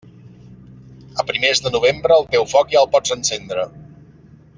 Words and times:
A 1.23 1.25
primers 1.27 1.61
de 1.65 1.71
Novembre, 1.75 2.17
el 2.19 2.25
teu 2.31 2.47
foc 2.55 2.73
ja 2.75 2.81
el 2.85 2.89
pots 2.97 3.15
encendre. 3.17 3.67